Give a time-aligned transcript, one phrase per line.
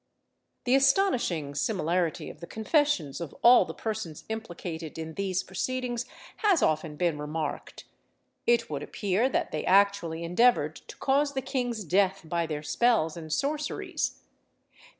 [0.63, 6.05] The astonishing similarity of the confessions of all the persons implicated in these proceedings
[6.37, 7.83] has often been remarked.
[8.47, 13.15] It would appear that they actually endeavoured to cause the king's death by their spells
[13.15, 14.21] and sorceries.